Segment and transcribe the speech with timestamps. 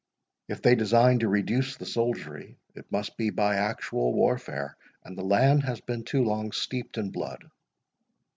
[0.47, 5.21] If they design to reduce the soldiery, it must be by actual warfare, and the
[5.23, 7.51] land has been too long steeped in blood.